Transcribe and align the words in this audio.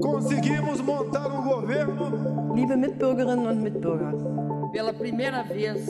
Conseguimos 0.00 0.80
montar 0.80 1.26
um 1.26 1.42
governo. 1.42 2.54
Liebe 2.54 2.76
Mitbürgerinnen 2.76 3.46
und 3.46 3.62
Mitbürger. 3.62 4.12
Pela 4.72 4.92
primeira 4.92 5.42
vez 5.42 5.86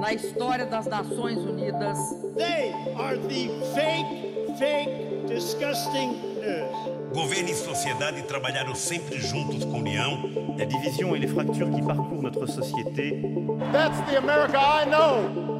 na 0.00 0.12
história 0.12 0.66
das 0.66 0.86
Nações 0.86 1.38
Unidas. 1.38 1.98
They 2.36 2.72
are 2.96 3.16
the 3.18 3.48
fake, 3.74 4.58
fake, 4.58 5.26
disgusting 5.26 6.12
news. 6.40 7.14
Governo 7.14 7.48
e 7.50 7.54
sociedade 7.54 8.22
trabalharam 8.22 8.74
sempre 8.74 9.20
juntos 9.20 9.64
com 9.64 9.78
união. 9.78 10.22
La 10.58 10.64
division 10.64 11.14
et 11.14 11.20
les 11.20 11.28
fractures 11.28 11.70
qui 11.70 11.82
parcourent 11.82 12.22
notre 12.22 12.46
société. 12.46 13.20
That's 13.72 13.98
the 14.10 14.16
America 14.18 14.58
I 14.58 14.86
know. 14.86 15.59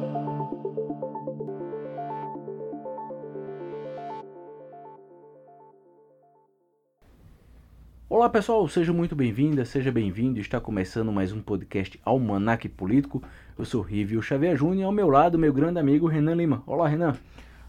Olá 8.13 8.27
pessoal, 8.27 8.67
seja 8.67 8.91
muito 8.91 9.15
bem-vinda, 9.15 9.63
seja 9.63 9.89
bem-vindo. 9.89 10.37
Está 10.37 10.59
começando 10.59 11.13
mais 11.13 11.31
um 11.31 11.41
podcast 11.41 11.97
Almanac 12.03 12.67
Político. 12.67 13.23
Eu 13.57 13.63
sou 13.63 13.81
Rívio 13.81 14.21
Xavier 14.21 14.57
Júnior 14.57 14.81
e 14.81 14.83
ao 14.83 14.91
meu 14.91 15.09
lado 15.09 15.39
meu 15.39 15.53
grande 15.53 15.79
amigo 15.79 16.07
Renan 16.07 16.35
Lima. 16.35 16.61
Olá 16.67 16.89
Renan. 16.89 17.15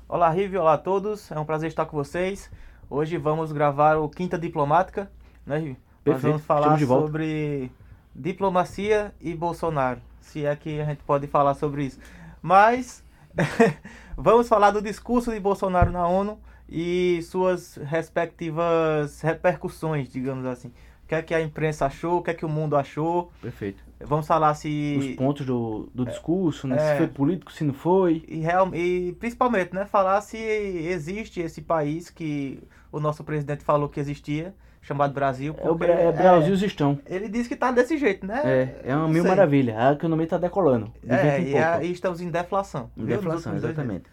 Olá 0.08 0.28
Rívio, 0.30 0.60
olá 0.60 0.72
a 0.72 0.78
todos. 0.78 1.30
É 1.30 1.38
um 1.38 1.44
prazer 1.44 1.68
estar 1.68 1.86
com 1.86 1.96
vocês. 1.96 2.50
Hoje 2.90 3.16
vamos 3.18 3.52
gravar 3.52 3.96
o 3.98 4.08
Quinta 4.08 4.36
Diplomática, 4.36 5.08
né 5.46 5.58
Rívio? 5.58 5.76
Nós 5.76 6.02
Perfeito, 6.02 6.32
vamos 6.32 6.44
falar 6.44 6.76
sobre 6.76 7.70
diplomacia 8.12 9.14
e 9.20 9.36
Bolsonaro, 9.36 10.00
se 10.20 10.44
é 10.44 10.56
que 10.56 10.80
a 10.80 10.84
gente 10.86 11.04
pode 11.04 11.28
falar 11.28 11.54
sobre 11.54 11.84
isso. 11.84 12.00
Mas 12.42 13.04
vamos 14.18 14.48
falar 14.48 14.72
do 14.72 14.82
discurso 14.82 15.30
de 15.30 15.38
Bolsonaro 15.38 15.92
na 15.92 16.04
ONU 16.08 16.36
e 16.68 17.20
suas 17.22 17.76
respectivas 17.84 19.20
repercussões, 19.20 20.08
digamos 20.10 20.44
assim. 20.46 20.68
O 21.04 21.08
que 21.08 21.14
é 21.16 21.22
que 21.22 21.34
a 21.34 21.42
imprensa 21.42 21.86
achou, 21.86 22.18
o 22.18 22.22
que 22.22 22.30
é 22.30 22.34
que 22.34 22.44
o 22.44 22.48
mundo 22.48 22.74
achou. 22.76 23.30
Perfeito. 23.42 23.82
Vamos 24.00 24.26
falar 24.26 24.52
Os 24.52 24.58
se 24.58 25.14
pontos 25.18 25.44
do, 25.44 25.88
do 25.94 26.06
discurso, 26.06 26.66
né? 26.66 26.76
é. 26.76 26.92
Se 26.92 26.96
foi 26.98 27.06
político, 27.08 27.52
se 27.52 27.64
não 27.64 27.74
foi. 27.74 28.24
e, 28.26 28.38
real, 28.40 28.74
e 28.74 29.14
principalmente, 29.20 29.74
né, 29.74 29.84
falar 29.84 30.20
se 30.22 30.38
existe 30.38 31.40
esse 31.40 31.60
país 31.60 32.08
que 32.08 32.58
o 32.90 32.98
nosso 32.98 33.22
presidente 33.24 33.62
falou 33.62 33.88
que 33.88 34.00
existia, 34.00 34.54
chamado 34.80 35.12
Brasil. 35.12 35.54
É 35.58 35.64
o 35.70 35.76
porque, 35.76 35.86
Bra- 35.92 36.00
é 36.00 36.12
Brasil 36.12 36.54
estão. 36.54 36.98
ele 37.06 37.28
disse 37.28 37.48
que 37.48 37.56
tá 37.56 37.70
desse 37.70 37.96
jeito, 37.98 38.26
né? 38.26 38.40
É, 38.44 38.80
é 38.90 38.96
uma 38.96 39.06
mil 39.08 39.24
maravilha. 39.24 39.76
A 39.88 39.92
economia 39.92 40.24
está 40.24 40.38
decolando. 40.38 40.92
De 41.04 41.12
É, 41.12 41.40
e, 41.42 41.56
a- 41.58 41.84
e 41.84 41.92
estamos 41.92 42.20
em 42.20 42.30
deflação. 42.30 42.90
Em 42.96 43.04
deflação, 43.04 43.54
exatamente. 43.54 44.04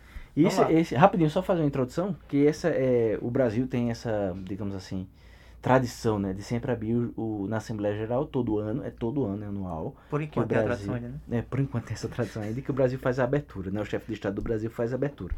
Isso, 0.48 0.62
esse, 0.72 0.96
rapidinho, 0.96 1.30
só 1.30 1.42
fazer 1.42 1.62
uma 1.62 1.68
introdução, 1.68 2.16
que 2.28 2.46
essa 2.48 2.70
é, 2.70 3.18
o 3.22 3.30
Brasil 3.30 3.68
tem 3.68 3.90
essa, 3.92 4.36
digamos 4.44 4.76
assim, 4.76 5.08
tradição, 5.62 6.18
né, 6.20 6.32
de 6.34 6.42
sempre 6.42 6.72
abrir 6.72 6.96
o, 6.96 7.14
o- 7.44 7.48
na 7.48 7.58
Assembleia 7.58 7.96
Geral 7.96 8.26
todo 8.26 8.58
ano, 8.60 8.84
é 8.86 8.90
todo 8.90 9.26
ano, 9.26 9.44
é 9.44 9.48
anual. 9.48 9.96
Por 10.10 10.22
enquanto 10.22 10.52
é 10.54 10.58
a 10.60 10.64
Brasil- 10.64 10.88
tradição 10.88 10.96
ainda, 10.96 11.22
né? 11.28 11.38
É, 11.40 11.42
por 11.42 11.60
enquanto 11.60 11.86
tem 11.86 11.94
essa 11.96 12.08
tradição 12.08 12.42
ainda 12.42 12.62
que 12.62 12.72
o 12.72 12.74
Brasil 12.74 12.98
faz 13.00 13.20
a 13.20 13.24
abertura, 13.26 13.70
né, 13.70 13.82
o 13.82 13.86
chefe 13.86 14.08
de 14.08 14.14
Estado 14.14 14.36
do 14.36 14.42
Brasil 14.42 14.70
faz 14.70 14.94
a 14.94 14.96
abertura. 14.96 15.36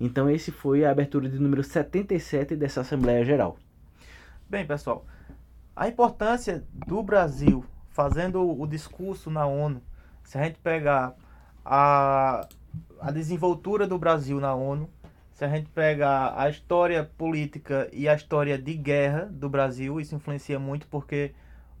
Então 0.00 0.30
esse 0.30 0.52
foi 0.52 0.84
a 0.84 0.90
abertura 0.92 1.28
de 1.28 1.38
número 1.40 1.64
77 1.64 2.54
dessa 2.54 2.82
Assembleia 2.82 3.24
Geral. 3.24 3.56
Bem, 4.48 4.64
pessoal, 4.64 5.04
a 5.74 5.88
importância 5.88 6.64
do 6.86 7.02
Brasil 7.02 7.64
fazendo 7.90 8.40
o 8.60 8.64
discurso 8.66 9.28
na 9.28 9.44
ONU, 9.44 9.82
se 10.22 10.38
a 10.38 10.44
gente 10.44 10.60
pegar 10.60 11.16
a, 11.64 12.46
a 13.00 13.10
desenvoltura 13.10 13.86
do 13.86 13.98
Brasil 13.98 14.40
na 14.40 14.54
ONU, 14.54 14.88
se 15.32 15.44
a 15.44 15.48
gente 15.48 15.68
pegar 15.70 16.34
a 16.36 16.48
história 16.48 17.08
política 17.16 17.88
e 17.92 18.08
a 18.08 18.14
história 18.14 18.58
de 18.58 18.74
guerra 18.74 19.26
do 19.30 19.48
Brasil, 19.48 20.00
isso 20.00 20.14
influencia 20.14 20.58
muito 20.58 20.86
porque 20.88 21.32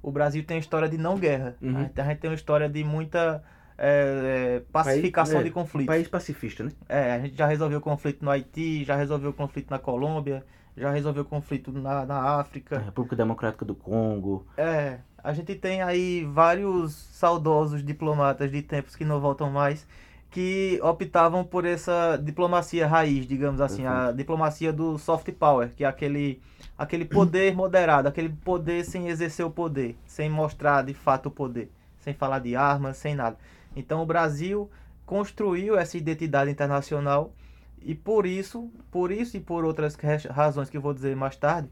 o 0.02 0.12
Brasil 0.12 0.44
tem 0.44 0.58
a 0.58 0.60
história 0.60 0.88
de 0.88 0.96
não 0.96 1.18
guerra. 1.18 1.56
Uhum. 1.60 1.76
A, 1.76 1.80
gente, 1.82 2.00
a 2.00 2.04
gente 2.04 2.18
tem 2.18 2.30
uma 2.30 2.36
história 2.36 2.68
de 2.68 2.84
muita 2.84 3.42
é, 3.76 4.56
é, 4.58 4.62
pacificação 4.72 5.34
País- 5.34 5.46
é, 5.46 5.48
de 5.48 5.54
conflitos. 5.54 5.86
País 5.86 6.08
pacifista, 6.08 6.64
né? 6.64 6.72
É, 6.88 7.12
a 7.12 7.18
gente 7.18 7.36
já 7.36 7.46
resolveu 7.46 7.78
o 7.78 7.82
conflito 7.82 8.24
no 8.24 8.30
Haiti, 8.30 8.84
já 8.84 8.96
resolveu 8.96 9.30
o 9.30 9.34
conflito 9.34 9.70
na 9.70 9.78
Colômbia, 9.78 10.44
já 10.76 10.90
resolveu 10.90 11.22
o 11.22 11.26
conflito 11.26 11.72
na, 11.72 12.06
na 12.06 12.14
A 12.16 12.40
África. 12.40 12.78
República 12.78 13.16
Democrática 13.16 13.64
do 13.64 13.74
Congo. 13.74 14.46
É, 14.56 14.98
a 15.22 15.32
gente 15.32 15.54
tem 15.54 15.82
aí 15.82 16.24
vários 16.24 16.94
saudosos 16.94 17.84
diplomatas 17.84 18.50
de 18.50 18.62
tempos 18.62 18.94
que 18.94 19.04
não 19.04 19.20
voltam 19.20 19.50
mais, 19.50 19.86
que 20.30 20.78
optavam 20.82 21.42
por 21.42 21.64
essa 21.64 22.16
diplomacia 22.22 22.86
raiz, 22.86 23.26
digamos 23.26 23.60
assim, 23.60 23.86
a 23.86 24.12
diplomacia 24.12 24.72
do 24.72 24.98
soft 24.98 25.30
power, 25.32 25.70
que 25.74 25.84
é 25.84 25.86
aquele, 25.86 26.40
aquele 26.76 27.04
poder 27.04 27.54
moderado, 27.56 28.08
aquele 28.08 28.28
poder 28.28 28.84
sem 28.84 29.08
exercer 29.08 29.44
o 29.46 29.50
poder, 29.50 29.96
sem 30.04 30.28
mostrar 30.28 30.82
de 30.82 30.92
fato 30.92 31.26
o 31.26 31.30
poder, 31.30 31.70
sem 32.00 32.12
falar 32.12 32.40
de 32.40 32.54
armas, 32.54 32.98
sem 32.98 33.14
nada. 33.14 33.38
Então 33.74 34.02
o 34.02 34.06
Brasil 34.06 34.70
construiu 35.06 35.78
essa 35.78 35.96
identidade 35.96 36.50
internacional 36.50 37.32
e 37.80 37.94
por 37.94 38.26
isso, 38.26 38.70
por 38.90 39.10
isso 39.10 39.36
e 39.36 39.40
por 39.40 39.64
outras 39.64 39.96
razões 40.30 40.68
que 40.68 40.76
eu 40.76 40.82
vou 40.82 40.92
dizer 40.92 41.16
mais 41.16 41.36
tarde, 41.36 41.70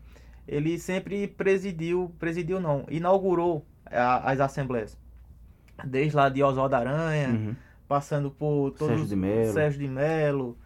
ele 0.49 0.78
sempre 0.78 1.27
presidiu, 1.27 2.15
presidiu 2.19 2.59
não, 2.61 2.87
inaugurou 2.89 3.66
a- 3.84 4.31
as 4.31 4.41
assembleias. 4.41 4.97
Desde 5.84 6.16
lá 6.16 6.31
de 6.31 6.43
Oswaldo 6.43 6.75
Aranha, 6.75 7.28
Uhum. 7.28 7.56
Passando 7.89 8.31
por 8.31 8.73
todos 8.73 8.89
Sérgio 8.89 9.07
de 9.07 9.17
Mello. 9.17 9.53
Sérgio 9.53 9.81
de 9.81 9.89
Mello, 9.89 10.57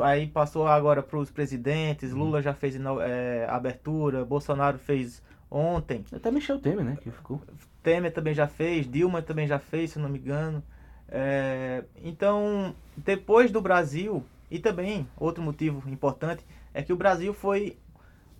aí 0.00 0.26
passou 0.26 0.66
agora 0.66 1.02
para 1.02 1.18
os 1.18 1.30
presidentes, 1.30 2.12
Uhum. 2.12 2.18
Lula 2.18 2.42
já 2.42 2.54
fez 2.54 2.76
é, 3.02 3.46
abertura, 3.48 4.24
Bolsonaro 4.24 4.78
fez 4.78 5.22
ontem, 5.50 6.04
Até 6.12 6.30
Michel 6.30 6.60
Temer, 6.60 6.84
né, 6.84 6.98
que 7.00 7.10
ficou. 7.10 7.40
Temer 7.82 8.12
também 8.12 8.34
já 8.34 8.46
fez, 8.46 8.88
Dilma 8.90 9.20
também 9.22 9.46
já 9.46 9.58
fez, 9.58 9.90
se 9.90 9.98
não 9.98 10.08
me 10.08 10.18
engano. 10.18 10.62
É, 11.08 11.84
então, 12.04 12.74
depois 12.96 13.50
do 13.50 13.60
Brasil, 13.60 14.22
e 14.50 14.58
também 14.58 15.08
outro 15.16 15.42
motivo 15.42 15.88
importante, 15.88 16.44
é 16.72 16.82
que 16.82 16.92
o 16.92 16.96
Brasil 16.96 17.34
foi 17.34 17.76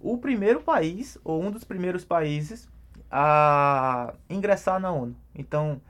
o 0.01 0.19
primeiro 0.19 0.61
país, 0.61 1.19
ou 1.25 1.43
um 1.43 1.51
dos 1.51 1.65
primeiros 1.65 2.05
países, 2.05 2.69
a 3.11 4.15
ingressar 4.29 4.79
na 4.79 4.93
ONU. 4.93 5.17
Então, 5.35 5.81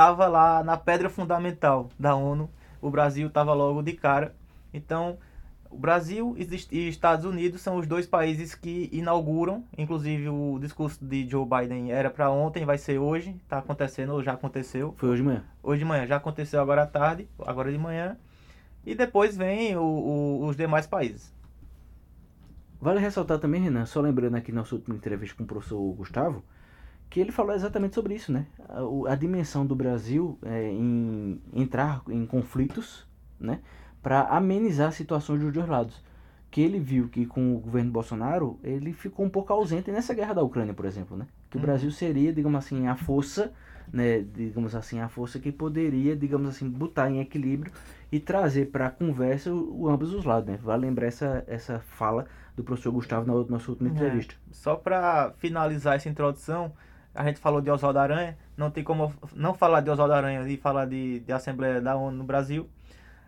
estava 0.00 0.26
lá 0.28 0.64
na 0.64 0.78
pedra 0.78 1.10
fundamental 1.10 1.90
da 1.98 2.14
ONU, 2.14 2.48
o 2.80 2.88
Brasil 2.88 3.28
estava 3.28 3.52
logo 3.52 3.82
de 3.82 3.92
cara. 3.92 4.34
Então, 4.72 5.18
o 5.70 5.76
Brasil 5.76 6.34
e 6.38 6.42
os 6.42 6.72
Estados 6.72 7.26
Unidos 7.26 7.60
são 7.60 7.76
os 7.76 7.86
dois 7.86 8.06
países 8.06 8.54
que 8.54 8.88
inauguram, 8.90 9.62
inclusive 9.76 10.30
o 10.30 10.58
discurso 10.58 11.04
de 11.04 11.28
Joe 11.28 11.44
Biden 11.44 11.92
era 11.92 12.08
para 12.08 12.30
ontem, 12.30 12.64
vai 12.64 12.78
ser 12.78 12.98
hoje, 12.98 13.36
está 13.44 13.58
acontecendo, 13.58 14.14
ou 14.14 14.22
já 14.22 14.32
aconteceu. 14.32 14.94
Foi 14.96 15.10
hoje 15.10 15.20
de 15.20 15.28
manhã. 15.28 15.44
Hoje 15.62 15.80
de 15.80 15.84
manhã, 15.84 16.06
já 16.06 16.16
aconteceu 16.16 16.62
agora 16.62 16.84
à 16.84 16.86
tarde, 16.86 17.28
agora 17.46 17.70
de 17.70 17.76
manhã. 17.76 18.16
E 18.86 18.94
depois 18.94 19.36
vem 19.36 19.76
o- 19.76 19.82
o- 19.82 20.46
os 20.46 20.56
demais 20.56 20.86
países. 20.86 21.30
Vale 22.80 23.00
ressaltar 23.00 23.38
também, 23.38 23.60
Renan, 23.60 23.84
só 23.84 24.00
lembrando 24.00 24.36
aqui 24.36 24.50
nossa 24.50 24.74
última 24.74 24.96
entrevista 24.96 25.36
com 25.36 25.42
o 25.42 25.46
professor 25.46 25.78
Gustavo, 25.92 26.42
que 27.10 27.20
ele 27.20 27.32
falou 27.32 27.54
exatamente 27.54 27.94
sobre 27.94 28.14
isso, 28.14 28.32
né? 28.32 28.46
A, 28.68 29.12
a 29.12 29.16
dimensão 29.16 29.66
do 29.66 29.74
Brasil 29.76 30.38
é, 30.42 30.70
em 30.70 31.40
entrar 31.52 32.02
em 32.08 32.24
conflitos, 32.24 33.06
né? 33.38 33.60
Para 34.02 34.22
amenizar 34.28 34.92
situações 34.92 35.40
dos 35.40 35.52
dois 35.52 35.68
lados. 35.68 36.02
Que 36.50 36.60
ele 36.62 36.80
viu 36.80 37.08
que 37.08 37.26
com 37.26 37.54
o 37.54 37.58
governo 37.60 37.92
Bolsonaro, 37.92 38.58
ele 38.64 38.92
ficou 38.92 39.24
um 39.24 39.30
pouco 39.30 39.52
ausente 39.52 39.92
nessa 39.92 40.14
guerra 40.14 40.34
da 40.34 40.42
Ucrânia, 40.42 40.74
por 40.74 40.84
exemplo, 40.84 41.16
né? 41.16 41.26
Que 41.48 41.56
o 41.56 41.60
Uhum. 41.60 41.66
Brasil 41.66 41.90
seria, 41.92 42.32
digamos 42.32 42.58
assim, 42.64 42.88
a 42.88 42.96
força, 42.96 43.52
né? 43.92 44.20
Digamos 44.20 44.74
assim, 44.74 45.00
a 45.00 45.08
força 45.08 45.38
que 45.38 45.52
poderia, 45.52 46.16
digamos 46.16 46.48
assim, 46.48 46.68
botar 46.68 47.10
em 47.10 47.20
equilíbrio 47.20 47.72
e 48.10 48.18
trazer 48.18 48.66
para 48.70 48.86
a 48.86 48.90
conversa 48.90 49.52
o, 49.52 49.82
o 49.82 49.88
ambos 49.88 50.12
os 50.12 50.24
lados, 50.24 50.48
né? 50.48 50.58
Vale 50.62 50.86
lembrar 50.86 51.06
essa, 51.06 51.44
essa 51.46 51.78
fala 51.80 52.26
do 52.56 52.64
professor 52.64 52.90
Gustavo 52.92 53.26
na 53.26 53.48
nossa 53.48 53.70
última 53.70 53.88
É. 53.88 53.92
entrevista. 53.92 54.34
Só 54.50 54.74
para 54.76 55.32
finalizar 55.38 55.94
essa 55.96 56.08
introdução, 56.08 56.72
a 57.14 57.24
gente 57.24 57.40
falou 57.40 57.60
de 57.60 57.70
Oswaldo 57.70 57.98
Aranha, 57.98 58.38
não 58.56 58.70
tem 58.70 58.84
como 58.84 59.12
não 59.34 59.54
falar 59.54 59.80
de 59.80 59.90
Oswaldo 59.90 60.14
Aranha 60.14 60.46
e 60.48 60.56
falar 60.56 60.86
de, 60.86 61.20
de 61.20 61.32
Assembleia 61.32 61.80
da 61.80 61.96
ONU 61.96 62.16
no 62.16 62.24
Brasil. 62.24 62.68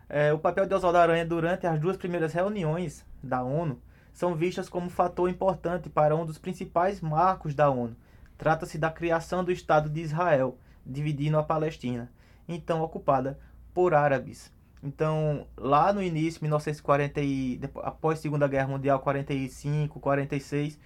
É, 0.09 0.31
o 0.31 0.39
papel 0.39 0.65
de 0.65 0.73
Oswaldo 0.73 0.97
Aranha 0.97 1.25
durante 1.25 1.67
as 1.67 1.79
duas 1.79 1.97
primeiras 1.97 2.33
reuniões 2.33 3.05
da 3.21 3.43
ONU 3.43 3.81
são 4.13 4.35
vistas 4.35 4.69
como 4.69 4.89
fator 4.89 5.29
importante 5.29 5.89
para 5.89 6.15
um 6.15 6.25
dos 6.25 6.37
principais 6.37 7.01
marcos 7.01 7.55
da 7.55 7.69
ONU. 7.69 7.95
Trata-se 8.37 8.77
da 8.77 8.89
criação 8.89 9.43
do 9.43 9.51
Estado 9.51 9.89
de 9.89 10.01
Israel, 10.01 10.57
dividindo 10.85 11.37
a 11.37 11.43
Palestina, 11.43 12.11
então 12.47 12.81
ocupada 12.81 13.39
por 13.73 13.93
árabes. 13.93 14.51
Então, 14.83 15.47
lá 15.57 15.93
no 15.93 16.03
início, 16.03 16.41
1940 16.41 17.21
e 17.21 17.59
após 17.77 18.19
a 18.19 18.21
Segunda 18.21 18.47
Guerra 18.47 18.67
Mundial, 18.67 18.99
45, 18.99 19.99
46, 19.99 20.77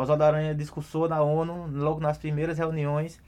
Oswaldo 0.00 0.22
Aranha 0.24 0.54
discursou 0.54 1.08
na 1.08 1.20
ONU 1.20 1.66
logo 1.72 2.00
nas 2.00 2.16
primeiras 2.16 2.56
reuniões 2.56 3.20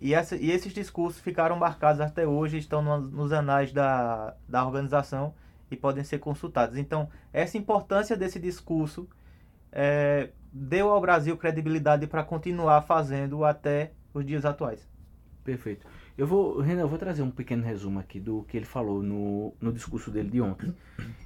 e, 0.00 0.12
essa, 0.12 0.36
e 0.36 0.50
esses 0.50 0.72
discursos 0.74 1.20
ficaram 1.20 1.56
marcados 1.56 2.00
até 2.00 2.26
hoje, 2.26 2.58
estão 2.58 2.82
no- 2.82 3.00
nos 3.00 3.32
anais 3.32 3.72
da, 3.72 4.34
da 4.46 4.64
organização 4.64 5.32
e 5.70 5.76
podem 5.76 6.04
ser 6.04 6.18
consultados. 6.18 6.76
Então, 6.76 7.08
essa 7.32 7.56
importância 7.56 8.14
desse 8.16 8.38
discurso 8.38 9.08
é, 9.72 10.30
deu 10.52 10.90
ao 10.90 11.00
Brasil 11.00 11.36
credibilidade 11.36 12.06
para 12.06 12.22
continuar 12.22 12.82
fazendo 12.82 13.44
até 13.44 13.92
os 14.12 14.24
dias 14.24 14.44
atuais. 14.44 14.86
Perfeito. 15.44 15.86
Eu 16.16 16.26
vou, 16.26 16.60
Renan, 16.60 16.82
eu 16.82 16.88
vou 16.88 16.98
trazer 16.98 17.22
um 17.22 17.30
pequeno 17.30 17.62
resumo 17.64 17.98
aqui 18.00 18.20
do 18.20 18.42
que 18.42 18.56
ele 18.56 18.66
falou 18.66 19.02
no, 19.02 19.54
no 19.60 19.72
discurso 19.72 20.10
dele 20.10 20.28
de 20.28 20.40
ontem. 20.42 20.74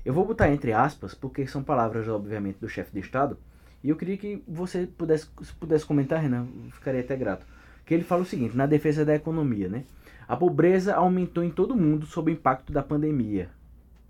Eu 0.05 0.15
vou 0.15 0.25
botar 0.25 0.49
entre 0.51 0.73
aspas, 0.73 1.13
porque 1.13 1.45
são 1.47 1.63
palavras, 1.63 2.07
obviamente, 2.09 2.59
do 2.61 2.69
chefe 2.69 2.93
de 2.93 3.01
Estado, 3.01 3.37
e 3.83 3.89
eu 3.89 3.97
queria 3.97 4.17
que 4.17 4.43
você 4.47 4.87
pudesse, 4.87 5.29
se 5.43 5.53
pudesse 5.55 5.85
comentar, 5.85 6.21
Renan, 6.21 6.47
ficaria 6.71 7.01
até 7.01 7.17
grato. 7.17 7.45
Que 7.85 7.95
ele 7.95 8.05
fala 8.05 8.23
o 8.23 8.27
seguinte, 8.27 8.57
na 8.57 8.67
defesa 8.67 9.05
da 9.05 9.15
economia, 9.15 9.69
né? 9.69 9.85
A 10.29 10.37
pobreza 10.37 10.95
aumentou 10.95 11.43
em 11.43 11.51
todo 11.51 11.73
o 11.73 11.77
mundo 11.77 12.07
sob 12.07 12.31
o 12.31 12.35
impacto 12.35 12.73
da 12.73 12.83
pandemia. 12.83 13.51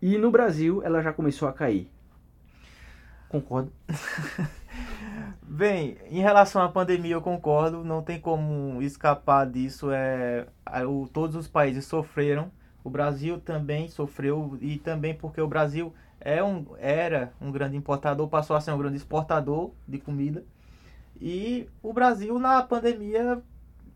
E 0.00 0.18
no 0.18 0.30
Brasil 0.30 0.82
ela 0.82 1.02
já 1.02 1.12
começou 1.12 1.48
a 1.48 1.52
cair. 1.52 1.90
Concordo. 3.28 3.72
Bem, 5.42 5.96
em 6.10 6.20
relação 6.20 6.62
à 6.62 6.68
pandemia, 6.68 7.14
eu 7.14 7.22
concordo, 7.22 7.82
não 7.82 8.02
tem 8.02 8.20
como 8.20 8.82
escapar 8.82 9.46
disso. 9.46 9.90
É, 9.90 10.46
o, 10.86 11.08
todos 11.10 11.34
os 11.34 11.48
países 11.48 11.86
sofreram, 11.86 12.50
o 12.84 12.90
Brasil 12.90 13.40
também 13.40 13.88
sofreu, 13.88 14.58
e 14.60 14.78
também 14.78 15.14
porque 15.14 15.40
o 15.40 15.48
Brasil 15.48 15.94
é 16.24 16.42
um, 16.42 16.66
era 16.78 17.32
um 17.40 17.50
grande 17.50 17.76
importador, 17.76 18.28
passou 18.28 18.56
a 18.56 18.60
ser 18.60 18.72
um 18.72 18.78
grande 18.78 18.96
exportador 18.96 19.72
de 19.86 19.98
comida. 19.98 20.44
E 21.20 21.68
o 21.82 21.92
Brasil 21.92 22.38
na 22.38 22.62
pandemia 22.62 23.42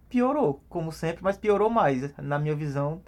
piorou, 0.09 0.63
como 0.69 0.93
sempre, 0.93 1.23
mas 1.23 1.37
piorou 1.37 1.71
mais. 1.71 2.15
Na 2.19 2.39
minha 2.39 2.55
visão, 2.55 3.01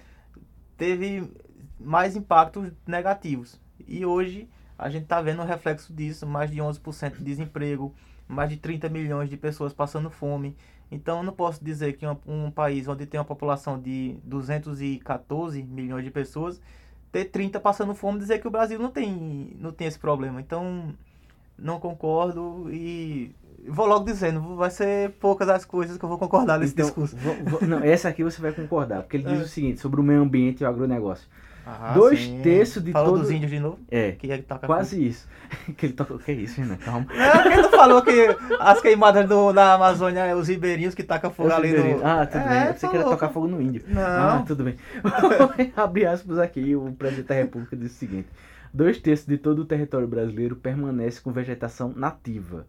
teve 0.77 1.31
mais 1.79 2.17
impactos 2.17 2.73
negativos. 2.87 3.61
E 3.87 4.05
hoje 4.05 4.49
a 4.79 4.89
gente 4.89 5.05
está 5.05 5.21
vendo 5.21 5.43
o 5.43 5.45
reflexo 5.45 5.93
disso, 5.93 6.27
mais 6.27 6.51
de 6.51 6.59
11% 6.59 7.19
de 7.19 7.25
desemprego, 7.25 7.95
mais 8.27 8.49
de 8.51 8.57
30 8.57 8.89
milhões 8.89 9.29
de 9.29 9.37
pessoas 9.37 9.73
passando 9.73 10.11
fome. 10.11 10.57
Então, 10.91 11.23
não 11.23 11.33
posso 11.33 11.63
dizer 11.63 11.95
que 11.95 12.07
um, 12.07 12.17
um, 12.27 12.51
país 12.51 12.89
onde 12.89 13.05
tem 13.05 13.19
uma 13.19 13.27
população 13.27 13.79
de 13.79 14.19
214 14.25 15.63
milhões 15.63 16.05
de 16.05 16.11
pessoas, 16.11 16.61
ter 17.13 17.27
30 17.27 17.61
passando 17.61 17.95
fome, 17.95 18.19
dizer 18.19 18.41
que 18.41 18.49
o 18.49 18.51
Brasil 18.51 18.79
não 18.79 18.91
tem, 18.91 19.57
não 19.59 19.73
tem 19.73 19.87
esse 19.87 19.99
problema. 19.99 20.41
Então, 20.41 20.95
não 21.59 21.81
concordo 21.81 22.69
e 22.71 23.35
vou 23.67 23.87
logo 23.87 24.05
dizendo, 24.05 24.57
vai 24.57 24.71
ser 24.71 25.11
poucas 25.13 25.49
as 25.49 25.65
coisas 25.65 25.99
que 25.99 26.05
eu 26.05 26.09
vou 26.09 26.19
concordar 26.19 26.59
nesse 26.59 26.73
então, 26.73 26.87
discurso. 26.87 27.17
Vou, 27.17 27.35
vou, 27.45 27.69
não, 27.69 27.83
essa 27.83 28.09
aqui 28.09 28.23
você 28.23 28.41
vai 28.41 28.53
concordar, 28.53 29.03
porque 29.03 29.17
ele 29.17 29.25
diz 29.25 29.41
É. 29.41 29.43
o 29.43 29.49
seguinte, 29.49 29.81
sobre 29.81 30.01
o 30.01 30.05
meio 30.05 30.23
ambiente 30.23 30.63
e 30.63 30.65
o 30.65 30.69
agronegócio. 30.69 31.29
Ah, 31.71 31.93
Dois 31.95 32.19
sim. 32.21 32.41
terços 32.43 32.83
de 32.83 32.93
Falou 32.93 33.11
todo- 33.13 33.21
dos 33.23 33.31
índios 33.31 33.51
de 33.51 33.61
novo? 33.61 33.79
É, 33.91 34.13
Que 34.13 34.33
é 34.33 34.39
que 34.39 34.45
toca 34.45 34.67
quase 34.67 35.07
isso. 35.07 35.29
que 35.77 35.85
ele 35.87 35.93
toca... 35.93 36.17
Que 36.19 36.33
isso, 36.33 36.61
Renan? 36.61 36.77
Calma. 36.77 37.07
Não, 37.15 37.43
quem 37.43 37.57
não 37.59 37.71
falou 37.71 38.01
que 38.03 38.37
as 38.59 38.81
queimadas 38.81 39.29
do, 39.29 39.53
na 39.53 39.75
Amazônia 39.75 40.21
é 40.21 40.35
os 40.35 40.49
ribeirinhos 40.49 40.95
que 40.95 41.03
tacam 41.03 41.31
fogo 41.31 41.49
Os 41.51 41.55
ali 41.55 41.69
ribeirinhos. 41.69 42.01
no... 42.01 42.07
Ah, 42.07 42.27
tudo 42.27 42.41
É, 42.43 42.49
bem. 42.49 42.59
Eu 42.61 42.67
pensei 42.73 42.81
tá 42.81 42.89
que 42.89 42.97
era 42.97 43.05
louco. 43.05 43.11
tocar 43.21 43.33
fogo 43.33 43.47
no 43.49 43.61
índio. 43.61 43.83
Não. 43.87 44.01
Ah, 44.03 44.45
tudo 44.47 44.65
bem. 44.65 44.77
Abre 45.77 46.07
aspas 46.07 46.39
aqui, 46.39 46.75
o 46.75 46.93
presidente 46.93 47.27
da 47.29 47.35
República 47.35 47.77
disse 47.77 47.95
o 47.97 47.99
seguinte: 47.99 48.29
dois 48.73 48.99
terços 48.99 49.27
de 49.27 49.37
todo 49.39 49.61
o 49.61 49.65
território 49.65 50.09
brasileiro 50.09 50.57
permanece 50.57 51.21
com 51.21 51.33
vegetação 51.33 51.93
nativa. 51.95 52.67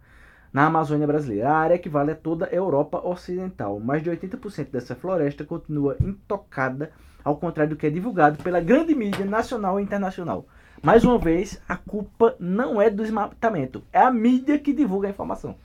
Na 0.51 0.65
Amazônia 0.65 1.05
brasileira, 1.05 1.49
a 1.49 1.57
área 1.57 1.75
equivale 1.75 2.11
a 2.11 2.15
toda 2.15 2.45
a 2.47 2.49
Europa 2.49 2.99
Ocidental. 3.07 3.79
Mais 3.79 4.01
de 4.01 4.09
80% 4.09 4.69
dessa 4.71 4.95
floresta 4.95 5.43
continua 5.45 5.95
intocada, 6.01 6.91
ao 7.23 7.37
contrário 7.37 7.71
do 7.71 7.75
que 7.75 7.87
é 7.87 7.89
divulgado 7.89 8.41
pela 8.43 8.59
grande 8.59 8.95
mídia 8.95 9.25
nacional 9.25 9.79
e 9.79 9.83
internacional. 9.83 10.45
Mais 10.81 11.03
uma 11.03 11.17
vez, 11.17 11.61
a 11.67 11.75
culpa 11.75 12.35
não 12.39 12.81
é 12.81 12.89
do 12.89 13.03
desmatamento, 13.03 13.83
é 13.91 13.99
a 13.99 14.11
mídia 14.11 14.57
que 14.57 14.73
divulga 14.73 15.07
a 15.07 15.11
informação. 15.11 15.55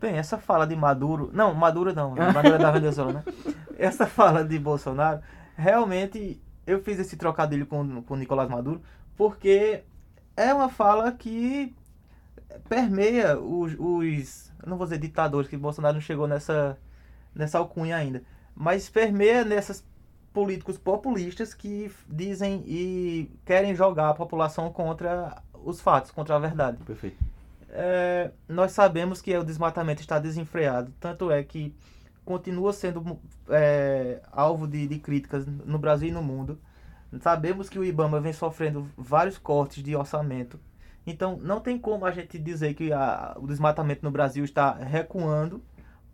Bem, 0.00 0.16
essa 0.16 0.38
fala 0.38 0.66
de 0.66 0.74
Maduro... 0.74 1.30
Não, 1.32 1.54
Maduro 1.54 1.94
não. 1.94 2.14
Maduro 2.14 2.54
é 2.54 2.58
da 2.58 2.70
Venezuela, 2.70 3.12
né? 3.12 3.24
Essa 3.76 4.06
fala 4.06 4.44
de 4.44 4.56
Bolsonaro, 4.58 5.20
realmente, 5.56 6.40
eu 6.64 6.80
fiz 6.80 6.98
esse 7.00 7.16
trocadilho 7.16 7.66
com, 7.66 8.02
com 8.02 8.14
o 8.14 8.16
Nicolás 8.16 8.48
Maduro, 8.48 8.80
porque 9.16 9.82
é 10.36 10.54
uma 10.54 10.68
fala 10.68 11.10
que 11.10 11.74
permeia 12.68 13.36
os, 13.38 13.74
os... 13.78 14.52
não 14.64 14.76
vou 14.76 14.86
dizer 14.86 14.98
ditadores, 14.98 15.48
que 15.48 15.56
Bolsonaro 15.56 15.94
não 15.94 16.00
chegou 16.00 16.28
nessa, 16.28 16.78
nessa 17.34 17.58
alcunha 17.58 17.96
ainda. 17.96 18.22
Mas 18.54 18.88
permeia 18.88 19.44
nessas 19.44 19.84
políticos 20.34 20.76
populistas 20.76 21.54
que 21.54 21.90
dizem 22.08 22.62
e 22.66 23.30
querem 23.46 23.74
jogar 23.74 24.10
a 24.10 24.14
população 24.14 24.70
contra 24.70 25.40
os 25.64 25.80
fatos, 25.80 26.10
contra 26.10 26.34
a 26.34 26.38
verdade. 26.38 26.76
Perfeito. 26.84 27.16
É, 27.70 28.30
nós 28.48 28.72
sabemos 28.72 29.22
que 29.22 29.34
o 29.36 29.44
desmatamento 29.44 30.00
está 30.02 30.18
desenfreado, 30.18 30.92
tanto 31.00 31.30
é 31.30 31.42
que 31.42 31.74
continua 32.24 32.72
sendo 32.72 33.18
é, 33.48 34.20
alvo 34.32 34.66
de, 34.66 34.86
de 34.88 34.98
críticas 34.98 35.46
no 35.46 35.78
Brasil 35.78 36.08
e 36.08 36.12
no 36.12 36.22
mundo. 36.22 36.58
Sabemos 37.20 37.68
que 37.68 37.78
o 37.78 37.84
IBAMA 37.84 38.20
vem 38.20 38.32
sofrendo 38.32 38.88
vários 38.96 39.38
cortes 39.38 39.82
de 39.84 39.94
orçamento. 39.94 40.58
Então, 41.06 41.36
não 41.36 41.60
tem 41.60 41.78
como 41.78 42.06
a 42.06 42.10
gente 42.10 42.38
dizer 42.38 42.74
que 42.74 42.92
a- 42.92 43.36
o 43.38 43.46
desmatamento 43.46 44.00
no 44.02 44.10
Brasil 44.10 44.44
está 44.44 44.72
recuando, 44.72 45.62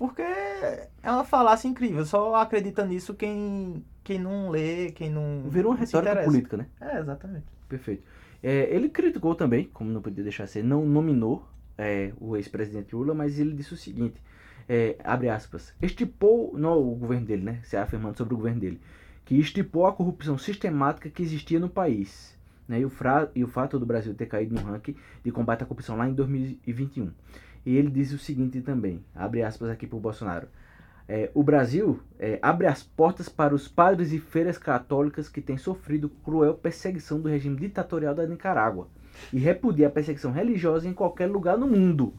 porque 0.00 0.22
é 0.22 0.88
uma 1.04 1.24
falácia 1.24 1.68
incrível. 1.68 2.06
Só 2.06 2.34
acredita 2.34 2.86
nisso 2.86 3.12
quem, 3.12 3.84
quem 4.02 4.18
não 4.18 4.48
lê, 4.48 4.92
quem 4.92 5.10
não. 5.10 5.42
Virou 5.46 5.72
uma 5.72 5.78
retórica 5.78 6.22
política, 6.22 6.56
né? 6.56 6.66
É, 6.80 7.00
exatamente. 7.00 7.44
Perfeito. 7.68 8.02
É, 8.42 8.74
ele 8.74 8.88
criticou 8.88 9.34
também, 9.34 9.66
como 9.66 9.90
não 9.90 10.00
podia 10.00 10.24
deixar 10.24 10.44
de 10.44 10.52
ser, 10.52 10.64
não 10.64 10.86
nominou 10.86 11.46
é, 11.76 12.14
o 12.18 12.34
ex-presidente 12.34 12.96
Lula, 12.96 13.12
mas 13.12 13.38
ele 13.38 13.52
disse 13.52 13.74
o 13.74 13.76
seguinte, 13.76 14.16
é, 14.66 14.96
abre 15.04 15.28
aspas, 15.28 15.74
estipou, 15.82 16.54
não 16.56 16.78
o 16.78 16.94
governo 16.94 17.26
dele, 17.26 17.42
né, 17.42 17.60
se 17.62 17.76
afirmando 17.76 18.16
sobre 18.16 18.32
o 18.32 18.38
governo 18.38 18.58
dele, 18.58 18.80
que 19.26 19.38
estipou 19.38 19.86
a 19.86 19.92
corrupção 19.92 20.38
sistemática 20.38 21.10
que 21.10 21.22
existia 21.22 21.60
no 21.60 21.68
país, 21.68 22.34
né, 22.66 22.80
e, 22.80 22.86
o 22.86 22.88
fra, 22.88 23.30
e 23.34 23.44
o 23.44 23.48
fato 23.48 23.78
do 23.78 23.84
Brasil 23.84 24.14
ter 24.14 24.24
caído 24.24 24.54
no 24.54 24.62
ranking 24.62 24.96
de 25.22 25.30
combate 25.30 25.62
à 25.62 25.66
corrupção 25.66 25.98
lá 25.98 26.08
em 26.08 26.14
2021. 26.14 27.10
E 27.64 27.76
ele 27.76 27.90
diz 27.90 28.12
o 28.12 28.18
seguinte 28.18 28.60
também, 28.60 29.04
abre 29.14 29.42
aspas 29.42 29.68
aqui 29.68 29.86
para 29.86 29.96
o 29.96 30.00
Bolsonaro, 30.00 30.48
é, 31.12 31.28
o 31.34 31.42
Brasil 31.42 32.00
é, 32.20 32.38
abre 32.40 32.68
as 32.68 32.84
portas 32.84 33.28
para 33.28 33.52
os 33.52 33.66
padres 33.66 34.12
e 34.12 34.20
feiras 34.20 34.56
católicas 34.56 35.28
que 35.28 35.40
têm 35.40 35.56
sofrido 35.56 36.08
cruel 36.08 36.54
perseguição 36.54 37.20
do 37.20 37.28
regime 37.28 37.56
ditatorial 37.56 38.14
da 38.14 38.24
Nicarágua 38.24 38.86
e 39.32 39.38
repudia 39.40 39.88
a 39.88 39.90
perseguição 39.90 40.30
religiosa 40.30 40.88
em 40.88 40.94
qualquer 40.94 41.26
lugar 41.26 41.58
no 41.58 41.66
mundo. 41.66 42.14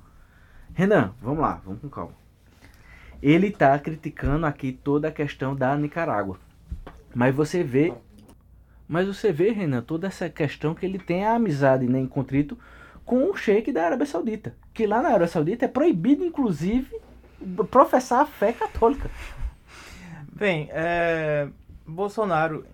Renan, 0.74 1.14
vamos 1.22 1.40
lá, 1.40 1.62
vamos 1.64 1.80
com 1.80 1.90
calma. 1.90 2.14
Ele 3.22 3.48
está 3.48 3.80
criticando 3.80 4.46
aqui 4.46 4.74
toda 4.74 5.08
a 5.08 5.12
questão 5.12 5.56
da 5.56 5.74
Nicarágua. 5.78 6.38
Mas 7.16 7.34
você 7.34 7.64
vê, 7.64 7.94
mas 8.90 9.08
você 9.08 9.32
vê, 9.32 9.52
Renan, 9.52 9.82
toda 9.82 10.08
essa 10.08 10.30
questão 10.30 10.76
que 10.76 10.86
ele 10.86 11.00
tem 11.00 11.24
a 11.24 11.36
amizade 11.36 11.88
né, 11.88 11.98
em 11.98 12.08
contrito 12.08 12.58
com 13.12 13.30
o 13.30 13.36
sheik 13.36 13.74
da 13.74 13.88
Arábia 13.88 14.06
Saudita. 14.06 14.56
Que 14.74 14.88
lá 14.88 15.02
na 15.02 15.10
Arábia 15.10 15.28
Saudita 15.28 15.66
é 15.66 15.68
proibido, 15.68 16.24
inclusive, 16.24 16.98
professar 17.70 18.22
a 18.22 18.26
fé 18.26 18.54
católica. 18.54 19.12
Bem, 20.34 20.70
é, 20.72 21.50
Bolsonaro, 21.86 22.66